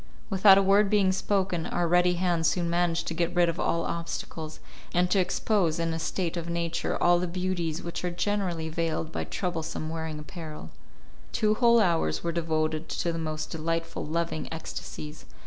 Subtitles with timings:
[0.31, 3.85] Without a word being spoken, our ready hands soon managed to get rid of all
[3.85, 4.59] obstacles,
[4.95, 9.11] and to expose in a state of nature all the beauties which are generally veiled
[9.11, 10.71] by troublesome wearing apparel.
[11.31, 15.25] Two whole hours were devoted to the most delightful, loving ecstasies.